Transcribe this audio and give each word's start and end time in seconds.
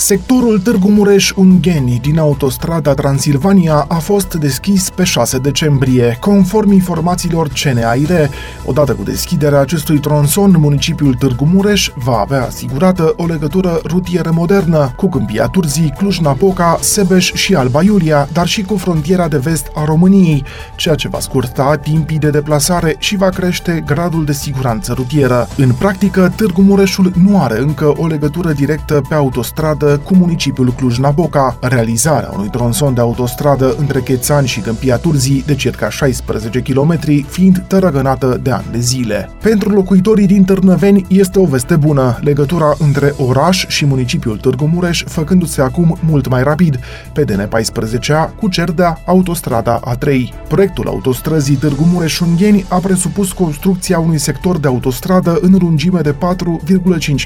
Sectorul 0.00 0.58
Târgu 0.58 0.88
Mureș-Ungheni 0.88 1.98
din 2.02 2.18
autostrada 2.18 2.94
Transilvania 2.94 3.84
a 3.88 3.94
fost 3.94 4.34
deschis 4.34 4.90
pe 4.90 5.04
6 5.04 5.38
decembrie, 5.38 6.16
conform 6.20 6.72
informațiilor 6.72 7.48
CNAIR. 7.48 8.30
Odată 8.64 8.92
cu 8.92 9.02
deschiderea 9.02 9.60
acestui 9.60 9.98
tronson, 9.98 10.56
municipiul 10.58 11.14
Târgu 11.14 11.44
Mureș 11.44 11.90
va 11.94 12.16
avea 12.16 12.44
asigurată 12.44 13.14
o 13.16 13.26
legătură 13.26 13.80
rutieră 13.84 14.30
modernă 14.34 14.92
cu 14.96 15.08
Câmpia 15.08 15.46
Turzii, 15.46 15.94
Cluj-Napoca, 15.96 16.78
Sebeș 16.80 17.32
și 17.32 17.54
Alba 17.54 17.82
Iulia, 17.82 18.28
dar 18.32 18.46
și 18.46 18.62
cu 18.62 18.76
frontiera 18.76 19.28
de 19.28 19.38
vest 19.38 19.70
a 19.74 19.84
României, 19.84 20.44
ceea 20.76 20.94
ce 20.94 21.08
va 21.08 21.20
scurta 21.20 21.76
timpii 21.76 22.18
de 22.18 22.30
deplasare 22.30 22.94
și 22.98 23.16
va 23.16 23.28
crește 23.28 23.82
gradul 23.86 24.24
de 24.24 24.32
siguranță 24.32 24.92
rutieră. 24.92 25.48
În 25.56 25.72
practică, 25.72 26.32
Târgu 26.36 26.62
Mureșul 26.62 27.12
nu 27.24 27.42
are 27.42 27.58
încă 27.58 27.92
o 27.96 28.06
legătură 28.06 28.52
directă 28.52 29.02
pe 29.08 29.14
autostradă 29.14 29.88
cu 29.96 30.14
municipiul 30.14 30.72
Cluj-Napoca, 30.72 31.58
realizarea 31.60 32.30
unui 32.34 32.48
tronson 32.48 32.94
de 32.94 33.00
autostradă 33.00 33.74
între 33.78 34.00
Chețani 34.00 34.46
și 34.46 34.60
Câmpia 34.60 34.96
Turzii 34.96 35.42
de 35.46 35.54
circa 35.54 35.90
16 35.90 36.60
km 36.60 36.98
fiind 37.28 37.64
tărăgănată 37.66 38.40
de 38.42 38.50
ani 38.50 38.64
de 38.70 38.78
zile. 38.78 39.30
Pentru 39.42 39.68
locuitorii 39.68 40.26
din 40.26 40.44
Târnăveni 40.44 41.06
este 41.08 41.38
o 41.38 41.44
veste 41.44 41.76
bună, 41.76 42.18
legătura 42.20 42.74
între 42.78 43.14
oraș 43.26 43.66
și 43.66 43.86
municipiul 43.86 44.36
Târgu 44.36 44.70
Mureș 44.72 45.04
făcându-se 45.06 45.62
acum 45.62 45.98
mult 46.06 46.28
mai 46.28 46.42
rapid, 46.42 46.78
pe 47.12 47.24
DN14A 47.24 48.36
cu 48.36 48.48
Cerdea, 48.48 49.00
autostrada 49.06 49.80
A3. 49.80 50.08
Proiectul 50.48 50.86
autostrăzii 50.86 51.56
Târgu 51.56 51.88
Mureș-Ungheni 51.92 52.64
a 52.68 52.76
presupus 52.76 53.32
construcția 53.32 53.98
unui 53.98 54.18
sector 54.18 54.58
de 54.58 54.66
autostradă 54.66 55.38
în 55.40 55.56
lungime 55.60 56.00
de 56.00 56.14
4,5 56.14 56.16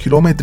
km 0.05 0.35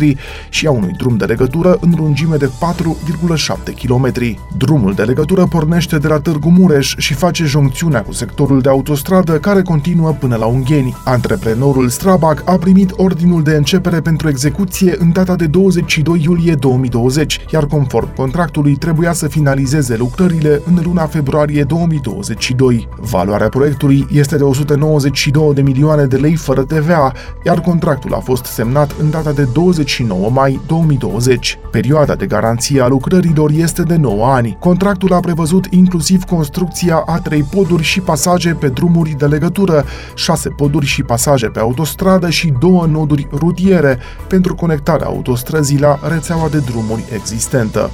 și 0.48 0.66
a 0.66 0.70
unui 0.70 0.92
drum 0.96 1.16
de 1.16 1.24
legătură 1.24 1.78
în 1.80 1.94
lungime 1.96 2.10
lungime 2.12 2.36
de 2.36 2.50
4,7 2.60 3.74
km. 3.82 4.12
Drumul 4.56 4.94
de 4.94 5.02
legătură 5.02 5.46
pornește 5.46 5.98
de 5.98 6.08
la 6.08 6.20
Târgu 6.20 6.50
Mureș 6.50 6.94
și 6.96 7.14
face 7.14 7.44
joncțiunea 7.44 8.02
cu 8.02 8.12
sectorul 8.12 8.60
de 8.60 8.68
autostradă 8.68 9.38
care 9.38 9.62
continuă 9.62 10.12
până 10.12 10.36
la 10.36 10.46
Ungheni. 10.46 10.96
Antreprenorul 11.04 11.88
Strabag 11.88 12.42
a 12.44 12.56
primit 12.56 12.92
ordinul 12.96 13.42
de 13.42 13.54
începere 13.54 14.00
pentru 14.00 14.28
execuție 14.28 14.96
în 14.98 15.12
data 15.12 15.36
de 15.36 15.46
22 15.46 16.20
iulie 16.22 16.54
2020, 16.54 17.40
iar 17.52 17.66
conform 17.66 18.14
contractului 18.14 18.76
trebuia 18.76 19.12
să 19.12 19.28
finalizeze 19.28 19.96
lucrările 19.96 20.62
în 20.64 20.80
luna 20.84 21.06
februarie 21.06 21.62
2022. 21.62 22.88
Valoarea 23.00 23.48
proiectului 23.48 24.06
este 24.10 24.36
de 24.36 24.42
192 24.42 25.54
de 25.54 25.62
milioane 25.62 26.04
de 26.04 26.16
lei 26.16 26.34
fără 26.34 26.62
TVA, 26.62 27.12
iar 27.44 27.60
contractul 27.60 28.14
a 28.14 28.18
fost 28.18 28.44
semnat 28.44 28.94
în 29.00 29.10
data 29.10 29.32
de 29.32 29.48
29 29.52 30.30
mai 30.30 30.60
2020. 30.66 31.58
Perioada 31.70 32.01
Perioada 32.02 32.26
de 32.26 32.34
garanție 32.34 32.80
a 32.80 32.88
lucrărilor 32.88 33.50
este 33.50 33.82
de 33.82 33.96
9 33.96 34.26
ani. 34.26 34.56
Contractul 34.60 35.12
a 35.12 35.20
prevăzut 35.20 35.66
inclusiv 35.70 36.24
construcția 36.24 37.02
a 37.06 37.20
3 37.20 37.42
poduri 37.42 37.82
și 37.82 38.00
pasaje 38.00 38.54
pe 38.54 38.68
drumuri 38.68 39.10
de 39.10 39.26
legătură, 39.26 39.84
6 40.14 40.48
poduri 40.48 40.86
și 40.86 41.02
pasaje 41.02 41.46
pe 41.46 41.58
autostradă 41.58 42.30
și 42.30 42.52
2 42.60 42.84
noduri 42.90 43.28
rutiere 43.32 43.98
pentru 44.28 44.54
conectarea 44.54 45.06
autostrăzii 45.06 45.78
la 45.78 45.98
rețeaua 46.08 46.48
de 46.48 46.58
drumuri 46.58 47.04
existentă. 47.14 47.90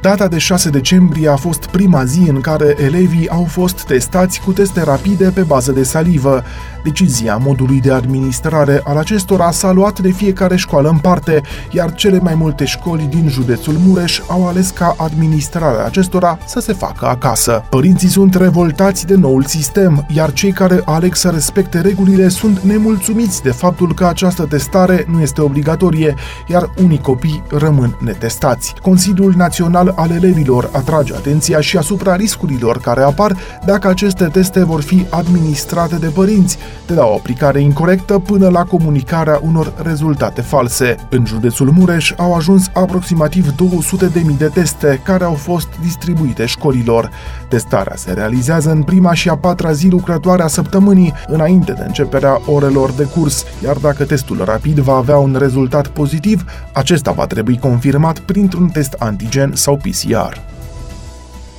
Data 0.00 0.28
de 0.28 0.38
6 0.38 0.70
decembrie 0.70 1.28
a 1.28 1.36
fost 1.36 1.66
prima 1.66 2.04
zi 2.04 2.28
în 2.28 2.40
care 2.40 2.74
elevii 2.84 3.28
au 3.28 3.44
fost 3.44 3.82
testați 3.82 4.40
cu 4.40 4.52
teste 4.52 4.82
rapide 4.82 5.30
pe 5.30 5.40
bază 5.40 5.72
de 5.72 5.82
salivă. 5.82 6.42
Decizia 6.82 7.36
modului 7.36 7.80
de 7.80 7.92
administrare 7.92 8.80
al 8.84 8.96
acestora 8.96 9.50
s-a 9.50 9.72
luat 9.72 9.98
de 9.98 10.10
fiecare 10.10 10.56
școală 10.56 10.88
în 10.88 10.98
parte, 10.98 11.42
iar 11.70 11.94
cele 11.94 12.18
mai 12.18 12.34
multe 12.34 12.64
școli 12.64 13.06
din 13.10 13.28
județul 13.28 13.74
Mureș 13.86 14.20
au 14.28 14.46
ales 14.48 14.70
ca 14.70 14.94
administrarea 14.98 15.84
acestora 15.84 16.38
să 16.46 16.60
se 16.60 16.72
facă 16.72 17.06
acasă. 17.06 17.64
Părinții 17.70 18.08
sunt 18.08 18.34
revoltați 18.34 19.06
de 19.06 19.14
noul 19.14 19.44
sistem, 19.44 20.06
iar 20.08 20.32
cei 20.32 20.52
care 20.52 20.82
aleg 20.84 21.14
să 21.14 21.28
respecte 21.28 21.80
regulile 21.80 22.28
sunt 22.28 22.58
nemulțumiți 22.58 23.42
de 23.42 23.50
faptul 23.50 23.94
că 23.94 24.06
această 24.06 24.42
testare 24.42 25.06
nu 25.08 25.20
este 25.20 25.40
obligatorie, 25.40 26.14
iar 26.46 26.70
unii 26.82 27.00
copii 27.00 27.42
rămân 27.50 27.96
netestați. 28.00 28.74
Consiliul 28.82 29.34
Național 29.36 29.87
al 29.96 30.10
Elevilor 30.10 30.70
atrage 30.72 31.14
atenția 31.14 31.60
și 31.60 31.76
asupra 31.76 32.16
riscurilor 32.16 32.80
care 32.80 33.02
apar 33.02 33.36
dacă 33.64 33.88
aceste 33.88 34.24
teste 34.24 34.64
vor 34.64 34.80
fi 34.80 35.06
administrate 35.10 35.96
de 35.96 36.06
părinți, 36.06 36.58
de 36.86 36.94
la 36.94 37.04
o 37.04 37.14
aplicare 37.14 37.60
incorrectă 37.60 38.18
până 38.18 38.48
la 38.48 38.64
comunicarea 38.64 39.40
unor 39.42 39.72
rezultate 39.82 40.40
false. 40.40 40.96
În 41.10 41.26
județul 41.26 41.70
Mureș 41.70 42.12
au 42.16 42.34
ajuns 42.34 42.66
aproximativ 42.72 43.46
200.000 43.50 44.36
de 44.38 44.46
teste 44.46 45.00
care 45.04 45.24
au 45.24 45.34
fost 45.34 45.68
distribuite 45.82 46.46
școlilor. 46.46 47.10
Testarea 47.48 47.96
se 47.96 48.12
realizează 48.12 48.70
în 48.70 48.82
prima 48.82 49.14
și 49.14 49.28
a 49.28 49.36
patra 49.36 49.72
zi 49.72 49.88
lucrătoare 49.88 50.42
a 50.42 50.46
săptămânii, 50.46 51.12
înainte 51.26 51.72
de 51.72 51.84
începerea 51.86 52.40
orelor 52.46 52.90
de 52.90 53.04
curs, 53.04 53.44
iar 53.64 53.76
dacă 53.76 54.04
testul 54.04 54.42
rapid 54.44 54.78
va 54.78 54.94
avea 54.94 55.16
un 55.16 55.36
rezultat 55.38 55.86
pozitiv, 55.86 56.44
acesta 56.72 57.10
va 57.10 57.26
trebui 57.26 57.58
confirmat 57.58 58.18
printr-un 58.18 58.68
test 58.68 58.94
antigen 58.98 59.52
sau 59.54 59.76
bis 59.78 60.04
Jahr. 60.04 60.34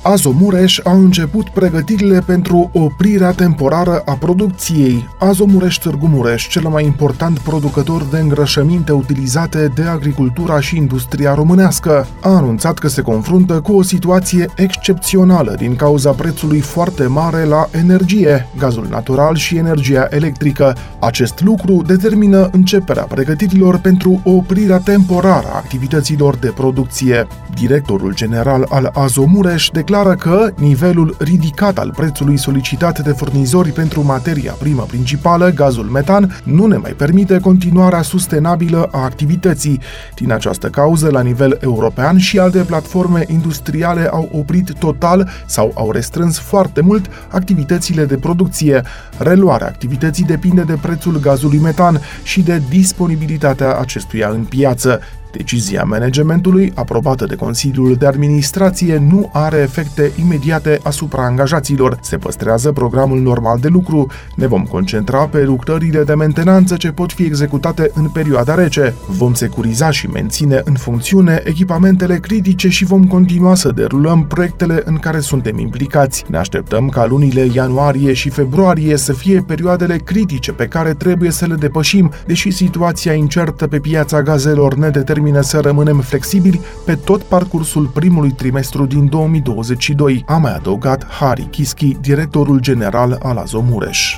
Azomureș 0.02 0.80
a 0.84 0.92
început 0.92 1.48
pregătirile 1.48 2.22
pentru 2.26 2.70
oprirea 2.72 3.30
temporară 3.30 4.02
a 4.04 4.12
producției. 4.12 5.08
Azomureș 5.18 5.76
Târgu 5.76 6.06
Mureș, 6.06 6.48
cel 6.48 6.68
mai 6.68 6.84
important 6.84 7.38
producător 7.38 8.02
de 8.04 8.18
îngrășăminte 8.18 8.92
utilizate 8.92 9.72
de 9.74 9.82
agricultura 9.82 10.60
și 10.60 10.76
industria 10.76 11.34
românească, 11.34 12.06
a 12.20 12.28
anunțat 12.28 12.78
că 12.78 12.88
se 12.88 13.02
confruntă 13.02 13.60
cu 13.60 13.72
o 13.72 13.82
situație 13.82 14.48
excepțională 14.56 15.54
din 15.58 15.76
cauza 15.76 16.10
prețului 16.10 16.60
foarte 16.60 17.06
mare 17.06 17.44
la 17.44 17.68
energie, 17.70 18.46
gazul 18.58 18.86
natural 18.90 19.36
și 19.36 19.56
energia 19.56 20.06
electrică. 20.10 20.76
Acest 21.00 21.40
lucru 21.40 21.82
determină 21.86 22.48
începerea 22.52 23.04
pregătirilor 23.04 23.78
pentru 23.78 24.20
oprirea 24.24 24.78
temporară 24.78 25.46
a 25.52 25.56
activităților 25.56 26.36
de 26.36 26.48
producție. 26.48 27.26
Directorul 27.54 28.14
general 28.14 28.66
al 28.68 28.90
Azomureș 28.94 29.68
declară 29.72 29.88
declară 29.90 30.16
că 30.16 30.52
nivelul 30.56 31.16
ridicat 31.18 31.78
al 31.78 31.92
prețului 31.96 32.36
solicitat 32.38 32.98
de 32.98 33.10
furnizori 33.10 33.70
pentru 33.70 34.04
materia 34.04 34.52
primă 34.52 34.82
principală, 34.82 35.50
gazul 35.50 35.84
metan, 35.84 36.40
nu 36.44 36.66
ne 36.66 36.76
mai 36.76 36.90
permite 36.92 37.38
continuarea 37.38 38.02
sustenabilă 38.02 38.88
a 38.92 39.02
activității. 39.02 39.80
Din 40.14 40.32
această 40.32 40.68
cauză, 40.68 41.10
la 41.10 41.20
nivel 41.20 41.58
european 41.60 42.18
și 42.18 42.38
alte 42.38 42.58
platforme 42.58 43.24
industriale 43.28 44.08
au 44.12 44.28
oprit 44.32 44.72
total 44.78 45.28
sau 45.46 45.72
au 45.74 45.90
restrâns 45.90 46.38
foarte 46.38 46.80
mult 46.80 47.06
activitățile 47.28 48.04
de 48.04 48.16
producție. 48.16 48.82
Reluarea 49.18 49.66
activității 49.66 50.24
depinde 50.24 50.62
de 50.62 50.78
prețul 50.82 51.20
gazului 51.20 51.58
metan 51.58 52.00
și 52.22 52.42
de 52.42 52.62
disponibilitatea 52.68 53.76
acestuia 53.76 54.28
în 54.28 54.44
piață. 54.44 55.00
Decizia 55.32 55.82
managementului, 55.82 56.72
aprobată 56.74 57.24
de 57.26 57.34
Consiliul 57.34 57.94
de 57.94 58.06
Administrație, 58.06 59.02
nu 59.08 59.30
are 59.32 59.56
efecte 59.56 60.10
imediate 60.20 60.80
asupra 60.82 61.24
angajaților. 61.24 61.98
Se 62.02 62.16
păstrează 62.16 62.72
programul 62.72 63.20
normal 63.20 63.58
de 63.58 63.68
lucru. 63.68 64.06
Ne 64.34 64.46
vom 64.46 64.62
concentra 64.62 65.26
pe 65.26 65.42
lucrările 65.42 66.02
de 66.04 66.14
mentenanță 66.14 66.76
ce 66.76 66.90
pot 66.92 67.12
fi 67.12 67.22
executate 67.22 67.90
în 67.94 68.08
perioada 68.08 68.54
rece. 68.54 68.94
Vom 69.06 69.34
securiza 69.34 69.90
și 69.90 70.06
menține 70.06 70.60
în 70.64 70.74
funcțiune 70.74 71.42
echipamentele 71.44 72.16
critice 72.16 72.68
și 72.68 72.84
vom 72.84 73.06
continua 73.06 73.54
să 73.54 73.72
derulăm 73.72 74.26
proiectele 74.26 74.82
în 74.84 74.96
care 74.96 75.20
suntem 75.20 75.58
implicați. 75.58 76.24
Ne 76.28 76.36
așteptăm 76.36 76.88
ca 76.88 77.06
lunile 77.06 77.48
ianuarie 77.52 78.12
și 78.12 78.28
februarie 78.28 78.96
să 78.96 79.12
fie 79.12 79.44
perioadele 79.46 79.96
critice 79.96 80.52
pe 80.52 80.66
care 80.66 80.94
trebuie 80.94 81.30
să 81.30 81.46
le 81.46 81.54
depășim, 81.54 82.12
deși 82.26 82.50
situația 82.50 83.12
incertă 83.12 83.66
pe 83.66 83.78
piața 83.78 84.22
gazelor 84.22 84.74
ne 84.74 84.88
determină 84.88 85.18
determină 85.20 85.48
să 85.48 85.60
rămânem 85.60 86.00
flexibili 86.00 86.60
pe 86.84 86.94
tot 86.94 87.22
parcursul 87.22 87.86
primului 87.86 88.30
trimestru 88.30 88.86
din 88.86 89.08
2022, 89.08 90.24
a 90.26 90.36
mai 90.36 90.54
adăugat 90.54 91.06
Hari 91.06 91.48
Kiski, 91.50 91.96
directorul 92.00 92.60
general 92.60 93.18
al 93.22 93.36
Azomureș. 93.36 94.16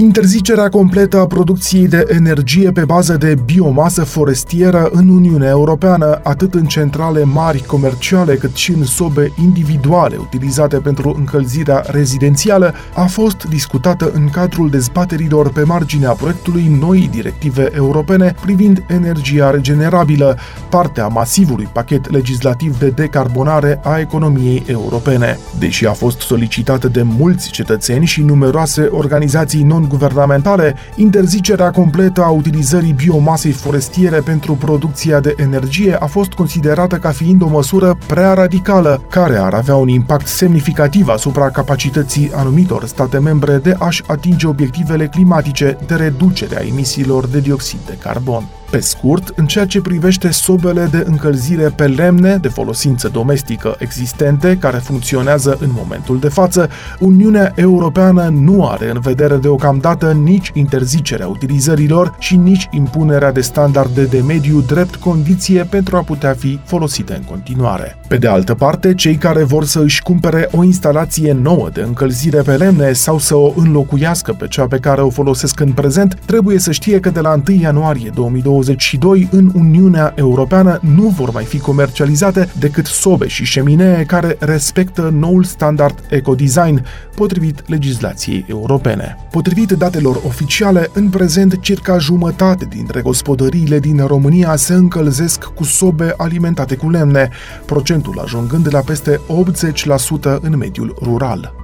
Interzicerea 0.00 0.68
completă 0.68 1.18
a 1.18 1.26
producției 1.26 1.88
de 1.88 2.06
energie 2.08 2.72
pe 2.72 2.84
bază 2.84 3.16
de 3.16 3.36
biomasă 3.44 4.04
forestieră 4.04 4.88
în 4.92 5.08
Uniunea 5.08 5.48
Europeană, 5.48 6.20
atât 6.22 6.54
în 6.54 6.64
centrale 6.64 7.24
mari 7.24 7.62
comerciale 7.62 8.34
cât 8.34 8.54
și 8.54 8.70
în 8.70 8.84
sobe 8.84 9.32
individuale 9.42 10.16
utilizate 10.16 10.76
pentru 10.76 11.14
încălzirea 11.18 11.84
rezidențială, 11.86 12.74
a 12.94 13.04
fost 13.04 13.44
discutată 13.44 14.10
în 14.14 14.28
cadrul 14.28 14.70
dezbaterilor 14.70 15.52
pe 15.52 15.62
marginea 15.62 16.10
proiectului 16.10 16.78
noi 16.80 17.08
directive 17.12 17.70
europene 17.74 18.34
privind 18.40 18.84
energia 18.88 19.50
regenerabilă, 19.50 20.38
partea 20.68 21.06
masivului 21.06 21.68
pachet 21.72 22.10
legislativ 22.10 22.78
de 22.78 22.88
decarbonare 22.88 23.80
a 23.82 23.98
economiei 23.98 24.64
europene. 24.66 25.38
Deși 25.58 25.86
a 25.86 25.92
fost 25.92 26.20
solicitată 26.20 26.88
de 26.88 27.02
mulți 27.02 27.50
cetățeni 27.50 28.06
și 28.06 28.22
numeroase 28.22 28.88
organizații 28.90 29.62
non 29.62 29.88
guvernamentale, 29.90 30.74
interzicerea 30.94 31.70
completă 31.70 32.22
a 32.24 32.28
utilizării 32.28 32.92
biomasei 32.92 33.52
forestiere 33.52 34.20
pentru 34.20 34.54
producția 34.54 35.20
de 35.20 35.34
energie 35.36 35.94
a 35.94 36.06
fost 36.06 36.32
considerată 36.32 36.96
ca 36.96 37.10
fiind 37.10 37.42
o 37.42 37.48
măsură 37.48 37.98
prea 38.06 38.34
radicală, 38.34 39.02
care 39.10 39.36
ar 39.36 39.54
avea 39.54 39.76
un 39.76 39.88
impact 39.88 40.26
semnificativ 40.26 41.08
asupra 41.08 41.50
capacității 41.50 42.30
anumitor 42.34 42.84
state 42.84 43.18
membre 43.18 43.56
de 43.56 43.76
a-și 43.78 44.02
atinge 44.06 44.46
obiectivele 44.46 45.06
climatice 45.06 45.78
de 45.86 45.94
reducere 45.94 46.58
a 46.58 46.66
emisiilor 46.66 47.26
de 47.26 47.40
dioxid 47.40 47.78
de 47.86 47.96
carbon. 48.02 48.59
Pe 48.70 48.80
scurt, 48.80 49.32
în 49.36 49.46
ceea 49.46 49.66
ce 49.66 49.80
privește 49.80 50.30
sobele 50.30 50.88
de 50.90 51.04
încălzire 51.06 51.72
pe 51.76 51.86
lemne 51.86 52.36
de 52.36 52.48
folosință 52.48 53.08
domestică 53.08 53.76
existente 53.78 54.56
care 54.60 54.76
funcționează 54.76 55.58
în 55.60 55.68
momentul 55.72 56.18
de 56.18 56.28
față, 56.28 56.68
Uniunea 56.98 57.52
Europeană 57.56 58.28
nu 58.28 58.66
are 58.66 58.90
în 58.90 59.00
vedere 59.00 59.36
deocamdată 59.36 60.12
nici 60.12 60.50
interzicerea 60.54 61.26
utilizărilor 61.26 62.14
și 62.18 62.36
nici 62.36 62.68
impunerea 62.70 63.32
de 63.32 63.40
standarde 63.40 64.04
de 64.04 64.20
mediu 64.20 64.60
drept 64.60 64.94
condiție 64.94 65.64
pentru 65.64 65.96
a 65.96 66.00
putea 66.02 66.32
fi 66.32 66.60
folosite 66.64 67.14
în 67.14 67.22
continuare. 67.22 67.98
Pe 68.08 68.16
de 68.16 68.28
altă 68.28 68.54
parte, 68.54 68.94
cei 68.94 69.16
care 69.16 69.44
vor 69.44 69.64
să 69.64 69.80
își 69.80 70.02
cumpere 70.02 70.48
o 70.52 70.64
instalație 70.64 71.32
nouă 71.32 71.68
de 71.72 71.80
încălzire 71.80 72.42
pe 72.42 72.56
lemne 72.56 72.92
sau 72.92 73.18
să 73.18 73.36
o 73.36 73.52
înlocuiască 73.56 74.32
pe 74.32 74.46
cea 74.46 74.66
pe 74.66 74.78
care 74.78 75.00
o 75.00 75.10
folosesc 75.10 75.60
în 75.60 75.72
prezent, 75.72 76.18
trebuie 76.24 76.58
să 76.58 76.72
știe 76.72 77.00
că 77.00 77.10
de 77.10 77.20
la 77.20 77.40
1 77.48 77.58
ianuarie 77.60 78.10
2020 78.14 78.58
2022 78.60 79.28
în 79.30 79.50
Uniunea 79.54 80.12
Europeană 80.16 80.78
nu 80.82 81.08
vor 81.08 81.30
mai 81.30 81.44
fi 81.44 81.58
comercializate 81.58 82.48
decât 82.58 82.86
sobe 82.86 83.28
și 83.28 83.44
șeminee 83.44 84.04
care 84.04 84.36
respectă 84.38 85.14
noul 85.18 85.44
standard 85.44 86.04
ecodesign, 86.10 86.84
potrivit 87.14 87.68
legislației 87.68 88.44
europene. 88.48 89.16
Potrivit 89.30 89.70
datelor 89.70 90.20
oficiale, 90.26 90.90
în 90.92 91.08
prezent 91.08 91.60
circa 91.60 91.98
jumătate 91.98 92.64
dintre 92.64 93.00
gospodăriile 93.00 93.78
din 93.78 94.06
România 94.06 94.56
se 94.56 94.74
încălzesc 94.74 95.44
cu 95.44 95.64
sobe 95.64 96.14
alimentate 96.16 96.76
cu 96.76 96.90
lemne, 96.90 97.28
procentul 97.64 98.18
ajungând 98.18 98.74
la 98.74 98.80
peste 98.80 99.20
80% 100.36 100.40
în 100.40 100.56
mediul 100.56 100.96
rural. 101.02 101.59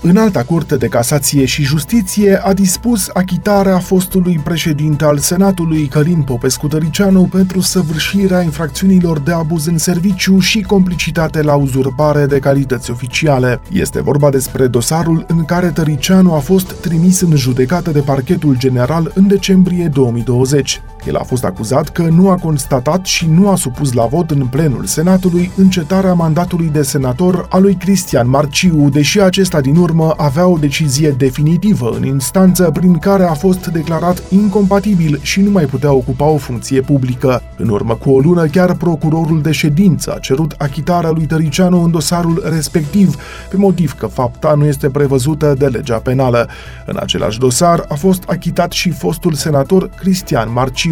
Înalta 0.00 0.42
Curte 0.42 0.76
de 0.76 0.86
Casație 0.86 1.44
și 1.44 1.62
Justiție 1.62 2.40
a 2.42 2.52
dispus 2.52 3.08
achitarea 3.12 3.78
fostului 3.78 4.40
președinte 4.44 5.04
al 5.04 5.18
Senatului, 5.18 5.86
Călin 5.86 6.22
Popescu 6.22 6.66
Tăricianu, 6.66 7.22
pentru 7.22 7.60
săvârșirea 7.60 8.42
infracțiunilor 8.42 9.18
de 9.18 9.32
abuz 9.32 9.66
în 9.66 9.78
serviciu 9.78 10.38
și 10.38 10.62
complicitate 10.62 11.42
la 11.42 11.54
uzurpare 11.54 12.26
de 12.26 12.38
calități 12.38 12.90
oficiale. 12.90 13.60
Este 13.72 14.02
vorba 14.02 14.30
despre 14.30 14.66
dosarul 14.66 15.24
în 15.28 15.44
care 15.44 15.70
Tăricianu 15.70 16.34
a 16.34 16.38
fost 16.38 16.72
trimis 16.72 17.20
în 17.20 17.36
judecată 17.36 17.90
de 17.90 18.00
parchetul 18.00 18.56
general 18.58 19.12
în 19.14 19.26
decembrie 19.26 19.88
2020. 19.92 20.82
El 21.06 21.16
a 21.16 21.22
fost 21.22 21.44
acuzat 21.44 21.88
că 21.88 22.02
nu 22.02 22.30
a 22.30 22.34
constatat 22.34 23.04
și 23.04 23.26
nu 23.26 23.48
a 23.48 23.56
supus 23.56 23.92
la 23.92 24.06
vot 24.06 24.30
în 24.30 24.46
plenul 24.46 24.84
Senatului 24.84 25.50
încetarea 25.56 26.12
mandatului 26.12 26.68
de 26.72 26.82
senator 26.82 27.46
a 27.50 27.58
lui 27.58 27.74
Cristian 27.74 28.28
Marciu, 28.28 28.88
deși 28.92 29.20
acesta 29.20 29.60
din 29.60 29.76
urmă 29.76 30.14
avea 30.16 30.46
o 30.46 30.56
decizie 30.56 31.10
definitivă 31.10 31.90
în 31.96 32.04
instanță 32.04 32.70
prin 32.72 32.98
care 32.98 33.24
a 33.24 33.34
fost 33.34 33.66
declarat 33.66 34.22
incompatibil 34.28 35.18
și 35.22 35.40
nu 35.40 35.50
mai 35.50 35.64
putea 35.64 35.92
ocupa 35.92 36.24
o 36.24 36.36
funcție 36.36 36.80
publică. 36.80 37.42
În 37.56 37.68
urmă 37.68 37.94
cu 37.94 38.10
o 38.10 38.18
lună, 38.18 38.46
chiar 38.46 38.74
procurorul 38.74 39.42
de 39.42 39.52
ședință 39.52 40.14
a 40.14 40.18
cerut 40.18 40.54
achitarea 40.58 41.10
lui 41.10 41.26
Tăricianu 41.26 41.82
în 41.82 41.90
dosarul 41.90 42.42
respectiv, 42.52 43.16
pe 43.50 43.56
motiv 43.56 43.92
că 43.92 44.06
fapta 44.06 44.54
nu 44.56 44.64
este 44.64 44.88
prevăzută 44.88 45.54
de 45.58 45.66
legea 45.66 45.96
penală. 45.96 46.48
În 46.86 46.96
același 47.00 47.38
dosar 47.38 47.84
a 47.88 47.94
fost 47.94 48.22
achitat 48.26 48.72
și 48.72 48.90
fostul 48.90 49.32
senator 49.32 49.90
Cristian 49.90 50.52
Marciu. 50.52 50.87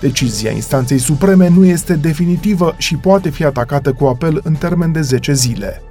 Decizia 0.00 0.50
instanței 0.50 0.98
supreme 0.98 1.48
nu 1.48 1.64
este 1.64 1.94
definitivă 1.94 2.74
și 2.78 2.96
poate 2.96 3.30
fi 3.30 3.44
atacată 3.44 3.92
cu 3.92 4.04
apel 4.04 4.40
în 4.44 4.54
termen 4.54 4.92
de 4.92 5.00
10 5.00 5.32
zile. 5.32 5.82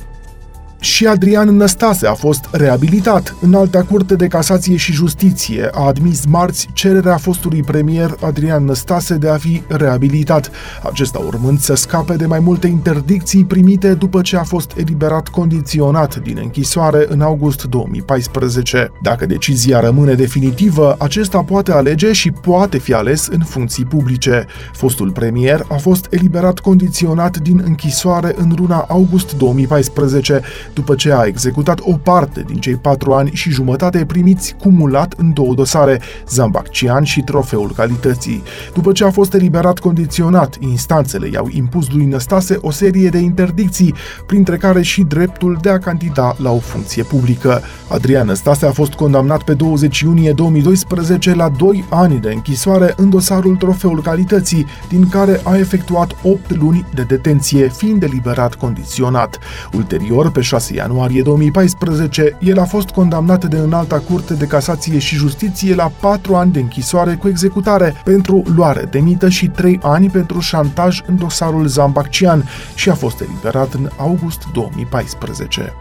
Și 0.81 1.07
Adrian 1.07 1.55
Năstase 1.55 2.07
a 2.07 2.13
fost 2.13 2.47
reabilitat. 2.51 3.35
În 3.41 3.53
alta 3.53 3.83
curte 3.83 4.15
de 4.15 4.27
casație 4.27 4.75
și 4.75 4.91
justiție 4.91 5.69
a 5.71 5.85
admis 5.85 6.25
marți 6.25 6.67
cererea 6.73 7.17
fostului 7.17 7.63
premier 7.63 8.15
Adrian 8.21 8.65
Năstase 8.65 9.15
de 9.15 9.29
a 9.29 9.37
fi 9.37 9.63
reabilitat, 9.67 10.51
acesta 10.83 11.19
urmând 11.19 11.59
să 11.59 11.75
scape 11.75 12.15
de 12.15 12.25
mai 12.25 12.39
multe 12.39 12.67
interdicții 12.67 13.45
primite 13.45 13.93
după 13.93 14.21
ce 14.21 14.37
a 14.37 14.43
fost 14.43 14.71
eliberat 14.75 15.27
condiționat 15.27 16.15
din 16.15 16.37
închisoare 16.41 17.05
în 17.09 17.21
august 17.21 17.63
2014. 17.63 18.91
Dacă 19.01 19.25
decizia 19.25 19.79
rămâne 19.79 20.13
definitivă, 20.13 20.95
acesta 20.99 21.41
poate 21.41 21.71
alege 21.71 22.11
și 22.11 22.31
poate 22.31 22.77
fi 22.77 22.93
ales 22.93 23.27
în 23.27 23.39
funcții 23.39 23.85
publice. 23.85 24.45
Fostul 24.73 25.11
premier 25.11 25.65
a 25.69 25.75
fost 25.75 26.07
eliberat 26.09 26.59
condiționat 26.59 27.37
din 27.37 27.61
închisoare 27.65 28.33
în 28.37 28.53
luna 28.57 28.85
august 28.89 29.33
2014 29.37 30.41
după 30.79 30.95
ce 30.95 31.13
a 31.13 31.25
executat 31.25 31.79
o 31.83 31.93
parte 31.93 32.43
din 32.47 32.55
cei 32.55 32.75
patru 32.75 33.11
ani 33.11 33.31
și 33.33 33.49
jumătate 33.49 34.05
primiți 34.05 34.55
cumulat 34.59 35.13
în 35.17 35.33
două 35.33 35.53
dosare, 35.53 36.01
Zambaccian 36.29 37.03
și 37.03 37.21
Trofeul 37.21 37.71
Calității. 37.75 38.43
După 38.73 38.91
ce 38.91 39.05
a 39.05 39.11
fost 39.11 39.33
eliberat 39.33 39.79
condiționat, 39.79 40.57
instanțele 40.59 41.29
i-au 41.31 41.47
impus 41.51 41.89
lui 41.89 42.05
Năstase 42.05 42.57
o 42.61 42.71
serie 42.71 43.09
de 43.09 43.17
interdicții, 43.17 43.93
printre 44.25 44.57
care 44.57 44.81
și 44.81 45.01
dreptul 45.01 45.57
de 45.61 45.69
a 45.69 45.77
candida 45.77 46.35
la 46.37 46.51
o 46.51 46.59
funcție 46.59 47.03
publică. 47.03 47.61
Adrian 47.87 48.25
Năstase 48.25 48.65
a 48.65 48.71
fost 48.71 48.93
condamnat 48.93 49.43
pe 49.43 49.53
20 49.53 49.99
iunie 49.99 50.31
2012 50.31 51.35
la 51.35 51.49
2 51.49 51.85
ani 51.89 52.19
de 52.19 52.31
închisoare 52.33 52.93
în 52.97 53.09
dosarul 53.09 53.55
Trofeul 53.55 54.01
Calității, 54.01 54.65
din 54.89 55.09
care 55.09 55.41
a 55.43 55.57
efectuat 55.57 56.15
8 56.23 56.55
luni 56.55 56.85
de 56.93 57.03
detenție, 57.03 57.69
fiind 57.69 58.03
eliberat 58.03 58.55
condiționat. 58.55 59.39
Ulterior, 59.73 60.31
pe 60.31 60.41
6 60.41 60.67
6 60.68 60.68
ianuarie 60.73 61.21
2014, 61.21 62.37
el 62.39 62.59
a 62.59 62.65
fost 62.65 62.89
condamnat 62.89 63.45
de 63.45 63.57
înalta 63.57 63.99
curte 63.99 64.33
de 64.33 64.45
casație 64.45 64.99
și 64.99 65.15
justiție 65.15 65.75
la 65.75 65.91
4 65.99 66.35
ani 66.35 66.51
de 66.51 66.59
închisoare 66.59 67.15
cu 67.15 67.27
executare 67.27 68.01
pentru 68.03 68.43
luare 68.55 68.83
de 68.91 68.99
mită 68.99 69.29
și 69.29 69.47
3 69.47 69.79
ani 69.81 70.09
pentru 70.09 70.39
șantaj 70.39 71.01
în 71.05 71.17
dosarul 71.17 71.67
Zambaccian 71.67 72.49
și 72.75 72.89
a 72.89 72.93
fost 72.93 73.21
eliberat 73.21 73.73
în 73.73 73.89
august 73.97 74.43
2014 74.53 75.73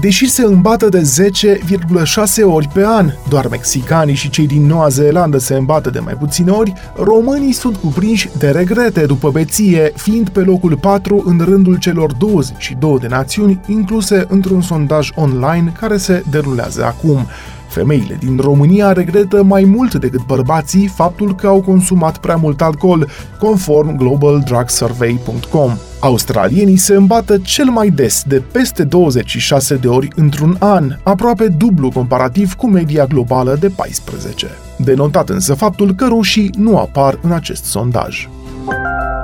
deși 0.00 0.28
se 0.28 0.42
îmbată 0.42 0.88
de 0.88 1.00
10,6 1.00 2.44
ori 2.44 2.68
pe 2.74 2.84
an. 2.86 3.10
Doar 3.28 3.48
mexicanii 3.48 4.14
și 4.14 4.30
cei 4.30 4.46
din 4.46 4.66
Noua 4.66 4.88
Zeelandă 4.88 5.38
se 5.38 5.54
îmbată 5.54 5.90
de 5.90 5.98
mai 5.98 6.14
puține 6.14 6.50
ori, 6.50 6.72
românii 6.96 7.52
sunt 7.52 7.76
cuprinși 7.76 8.28
de 8.38 8.50
regrete 8.50 9.06
după 9.06 9.30
beție, 9.30 9.92
fiind 9.96 10.28
pe 10.28 10.40
locul 10.40 10.76
4 10.76 11.22
în 11.26 11.40
rândul 11.44 11.76
celor 11.76 12.12
22 12.12 12.98
de 12.98 13.06
națiuni 13.06 13.60
incluse 13.66 14.26
într-un 14.28 14.60
sondaj 14.60 15.10
online 15.14 15.72
care 15.78 15.96
se 15.96 16.22
derulează 16.30 16.84
acum. 16.84 17.26
Femeile 17.74 18.18
din 18.20 18.38
România 18.40 18.92
regretă 18.92 19.42
mai 19.42 19.64
mult 19.64 19.94
decât 19.94 20.26
bărbații 20.26 20.86
faptul 20.86 21.34
că 21.34 21.46
au 21.46 21.62
consumat 21.62 22.18
prea 22.18 22.36
mult 22.36 22.60
alcool, 22.60 23.08
conform 23.38 23.96
globaldrugsurvey.com. 23.96 25.70
Australienii 26.00 26.76
se 26.76 26.94
îmbată 26.94 27.38
cel 27.38 27.64
mai 27.64 27.88
des, 27.88 28.22
de 28.26 28.42
peste 28.52 28.84
26 28.84 29.76
de 29.76 29.88
ori 29.88 30.08
într-un 30.16 30.56
an, 30.58 30.96
aproape 31.02 31.48
dublu 31.48 31.90
comparativ 31.90 32.54
cu 32.54 32.66
media 32.66 33.04
globală 33.06 33.56
de 33.60 33.68
14. 33.68 34.46
Denotat 34.78 35.28
însă 35.28 35.54
faptul 35.54 35.94
că 35.94 36.06
rușii 36.06 36.50
nu 36.56 36.78
apar 36.78 37.18
în 37.22 37.32
acest 37.32 37.64
sondaj. 37.64 38.28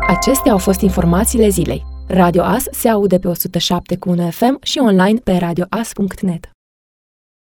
Acestea 0.08 0.52
au 0.52 0.58
fost 0.58 0.80
informațiile 0.80 1.48
zilei. 1.48 1.86
Radio 2.06 2.42
As 2.42 2.64
se 2.70 2.88
aude 2.88 3.18
pe 3.18 3.28
107 3.28 3.96
cu 3.96 4.10
un 4.10 4.30
FM 4.30 4.58
și 4.62 4.78
online 4.78 5.18
pe 5.24 5.36
radioas.net. 5.40 6.50